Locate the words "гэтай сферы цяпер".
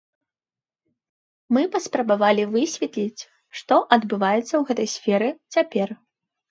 4.73-6.01